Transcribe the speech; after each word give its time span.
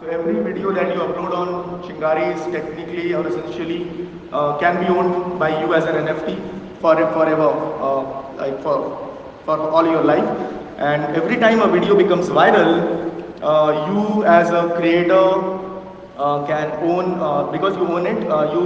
So 0.00 0.06
every 0.06 0.40
video 0.44 0.70
that 0.74 0.94
you 0.94 1.00
upload 1.00 1.32
on 1.36 1.82
Chingari 1.82 2.32
is 2.32 2.40
technically 2.52 3.14
or 3.14 3.26
essentially 3.26 4.08
uh, 4.30 4.56
can 4.58 4.78
be 4.80 4.86
owned 4.86 5.40
by 5.40 5.48
you 5.60 5.74
as 5.74 5.86
an 5.86 5.96
NFT 6.06 6.36
for 6.80 6.94
forever, 7.14 7.48
uh, 7.86 8.36
like 8.36 8.62
for 8.62 8.76
for 9.44 9.58
all 9.58 9.84
your 9.84 10.04
life. 10.04 10.28
And 10.78 11.16
every 11.16 11.36
time 11.36 11.60
a 11.62 11.66
video 11.66 11.96
becomes 11.96 12.28
viral, 12.28 12.70
uh, 13.42 13.90
you 13.90 14.24
as 14.24 14.50
a 14.50 14.62
creator 14.76 15.26
uh, 16.16 16.46
can 16.46 16.70
own 16.92 17.18
uh, 17.18 17.50
because 17.50 17.74
you 17.74 17.88
own 17.88 18.06
it. 18.06 18.30
Uh, 18.30 18.52
you 18.52 18.62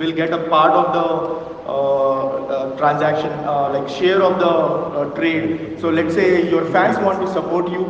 will 0.00 0.12
get 0.12 0.32
a 0.32 0.48
part 0.48 0.72
of 0.72 0.92
the 0.98 2.76
transaction, 2.76 3.30
like 3.46 3.88
share 3.88 4.20
of 4.20 4.40
the 4.40 5.14
trade. 5.14 5.78
So 5.80 5.90
let's 5.90 6.12
say 6.12 6.50
your 6.50 6.64
fans 6.72 6.98
want 6.98 7.24
to 7.24 7.32
support 7.32 7.70
you 7.70 7.84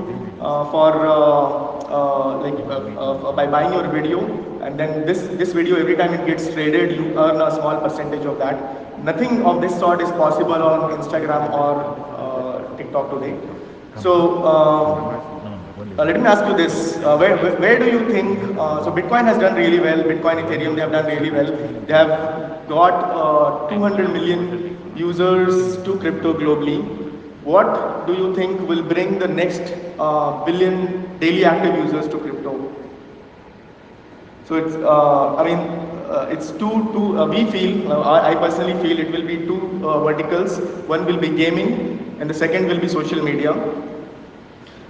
for 0.71 1.72
uh, 1.93 2.39
like 2.39 2.59
uh, 2.67 2.79
uh, 3.05 3.33
by 3.33 3.47
buying 3.47 3.73
your 3.73 3.89
video, 3.89 4.21
and 4.63 4.81
then 4.81 5.05
this 5.07 5.21
this 5.43 5.53
video 5.53 5.77
every 5.77 5.97
time 5.97 6.15
it 6.15 6.25
gets 6.27 6.49
traded, 6.53 6.97
you 6.97 7.19
earn 7.25 7.41
a 7.41 7.51
small 7.59 7.81
percentage 7.81 8.25
of 8.25 8.39
that. 8.39 9.05
Nothing 9.05 9.45
of 9.45 9.61
this 9.61 9.79
sort 9.79 10.01
is 10.01 10.11
possible 10.13 10.63
on 10.71 10.91
Instagram 10.99 11.53
or 11.53 11.75
uh, 12.17 12.77
TikTok 12.77 13.11
today. 13.11 13.37
So. 14.01 14.17
Uh, 14.55 16.05
let 16.05 16.19
me 16.19 16.27
ask 16.27 16.47
you 16.47 16.57
this: 16.57 16.97
uh, 16.99 17.17
where, 17.19 17.37
where, 17.37 17.79
do 17.79 17.87
you 17.87 18.09
think? 18.11 18.39
Uh, 18.59 18.83
so 18.85 18.91
Bitcoin 18.93 19.25
has 19.25 19.39
done 19.39 19.57
really 19.57 19.81
well. 19.81 20.03
Bitcoin, 20.03 20.43
Ethereum, 20.43 20.75
they 20.75 20.81
have 20.81 20.93
done 20.93 21.07
really 21.07 21.31
well. 21.31 21.51
They 21.87 21.93
have 21.93 22.67
got 22.69 22.95
uh, 23.13 23.69
200 23.69 24.11
million 24.13 24.79
users 24.97 25.83
to 25.85 25.99
crypto 25.99 26.33
globally. 26.33 27.02
What 27.45 28.07
do 28.07 28.15
you 28.15 28.35
think 28.35 28.61
will 28.69 28.83
bring 28.83 29.19
the 29.19 29.29
next 29.29 29.63
uh, 29.99 30.45
billion 30.45 31.19
daily 31.19 31.45
active 31.45 31.75
users 31.77 32.09
to 32.09 32.19
crypto? 32.19 32.53
So 34.45 34.57
it's, 34.57 34.75
uh, 34.77 35.37
I 35.37 35.45
mean, 35.45 35.59
uh, 36.11 36.29
it's 36.31 36.51
two, 36.53 36.91
two. 36.93 37.19
Uh, 37.19 37.27
we 37.27 37.45
feel, 37.51 37.93
uh, 37.93 38.01
I 38.01 38.33
I 38.33 38.35
personally 38.35 38.75
feel, 38.83 38.99
it 38.99 39.11
will 39.13 39.27
be 39.27 39.39
two 39.47 39.61
uh, 39.87 40.03
verticals. 40.05 40.59
One 40.95 41.05
will 41.07 41.17
be 41.19 41.31
gaming, 41.31 41.71
and 42.21 42.29
the 42.31 42.35
second 42.35 42.67
will 42.69 42.81
be 42.81 42.89
social 42.89 43.23
media. 43.23 43.53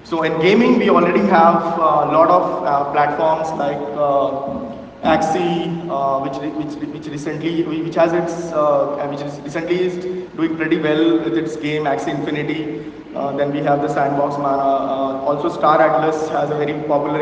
So 0.05 0.23
in 0.25 0.41
gaming, 0.41 0.79
we 0.79 0.91
already 0.91 1.21
have 1.21 1.57
a 1.79 2.07
lot 2.17 2.29
of 2.29 2.65
uh, 2.65 2.93
platforms 2.93 3.49
like 3.59 3.79
uh, 3.97 4.73
Axie, 5.03 5.67
uh, 5.91 6.21
which, 6.21 6.37
which 6.59 6.75
which 6.95 7.07
recently 7.09 7.63
which 7.65 7.95
has 7.95 8.13
its 8.13 8.35
which 9.11 9.21
is 9.21 9.41
recently 9.41 9.81
is 9.87 10.05
doing 10.37 10.57
pretty 10.57 10.79
well 10.79 11.19
with 11.25 11.37
its 11.39 11.57
game 11.57 11.85
Axie 11.85 12.15
Infinity. 12.19 12.93
Then 13.39 13.53
we 13.53 13.59
have 13.61 13.83
the 13.83 13.89
Sandbox 13.89 14.37
Mana. 14.39 15.23
Also, 15.29 15.49
Star 15.49 15.81
Atlas 15.81 16.29
has 16.31 16.51
a 16.51 16.55
very 16.55 16.75
popular 16.85 17.19
game. 17.19 17.21